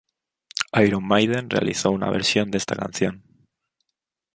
[0.83, 3.21] Iron Maiden realizó una versión de esta canción.